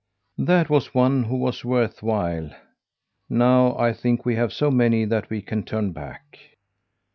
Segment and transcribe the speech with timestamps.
[0.39, 2.49] "That was one who was worth while.
[3.29, 6.39] Now I think we have so many that we can turn back."